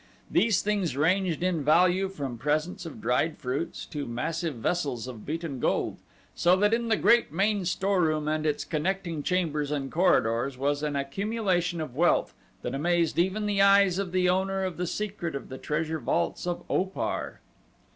These 0.31 0.63
things 0.63 0.97
ranged 0.97 1.43
in 1.43 1.63
value 1.63 2.09
from 2.09 2.39
presents 2.39 2.87
of 2.87 3.01
dried 3.01 3.37
fruits 3.37 3.85
to 3.85 4.07
massive 4.07 4.55
vessels 4.55 5.05
of 5.07 5.27
beaten 5.27 5.59
gold, 5.59 5.99
so 6.33 6.55
that 6.55 6.73
in 6.73 6.87
the 6.87 6.97
great 6.97 7.31
main 7.31 7.65
storeroom 7.65 8.27
and 8.27 8.43
its 8.43 8.65
connecting 8.65 9.21
chambers 9.21 9.69
and 9.69 9.91
corridors 9.91 10.57
was 10.57 10.81
an 10.81 10.95
accumulation 10.95 11.79
of 11.79 11.95
wealth 11.95 12.33
that 12.63 12.73
amazed 12.73 13.19
even 13.19 13.45
the 13.45 13.61
eyes 13.61 13.99
of 13.99 14.11
the 14.11 14.27
owner 14.27 14.63
of 14.63 14.77
the 14.77 14.87
secret 14.87 15.35
of 15.35 15.49
the 15.49 15.59
treasure 15.59 15.99
vaults 15.99 16.47
of 16.47 16.63
Opar. 16.67 17.39